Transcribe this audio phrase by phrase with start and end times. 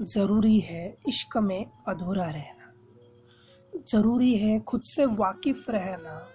[0.00, 2.72] ज़रूरी है इश्क में अधूरा रहना।
[3.88, 6.28] ज़रूरी है खुद से वाकिफ रहना।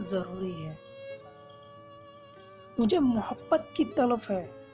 [0.00, 0.78] ज़रूरी है।
[2.80, 4.66] मुझे मोहब्बत की तलफ है,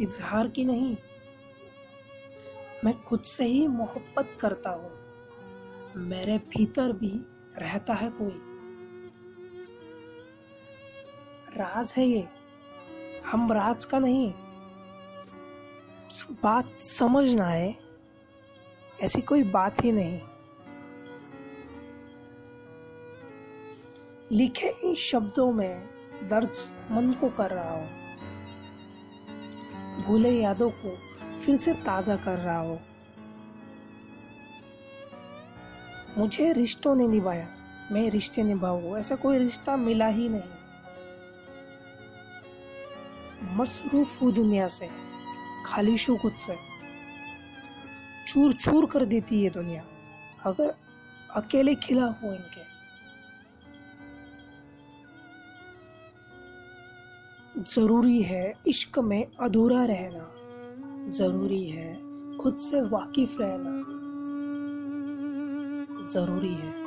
[0.00, 0.96] इजहार की नहीं।
[2.84, 4.90] मैं खुद से ही मोहब्बत करता हूँ।
[5.96, 7.20] मेरे भीतर भी
[7.58, 8.40] रहता है कोई।
[11.56, 12.28] राज है ये,
[13.26, 14.32] हम राज का नहीं।
[16.42, 17.74] बात समझना है
[19.02, 20.20] ऐसी कोई बात ही नहीं।
[24.32, 25.82] लिखे इन शब्दों में
[26.28, 26.52] दर्द
[26.90, 27.84] मन को कर रहा हो,
[30.02, 30.96] भूले यादों को
[31.40, 32.78] फिर से ताज़ा कर रहा हो।
[36.18, 37.48] मुझे रिश्तों ने निभाया,
[37.92, 40.54] मैं रिश्ते निभाऊ, ऐसा कोई रिश्ता मिला ही नहीं।
[43.56, 44.88] मसरूफ हूँ दुनिया से।
[45.66, 46.56] खाली शू खुद से
[48.28, 49.82] चूर चूर कर देती है दुनिया।
[50.46, 50.74] अगर
[51.34, 52.64] अकेले खिला हो इनके।
[57.62, 60.32] ज़रूरी है इश्क में अधूरा रहना।
[61.10, 61.94] ज़रूरी है
[62.38, 63.72] खुद से वाकिफ रहना।
[66.06, 66.85] ज़रूरी है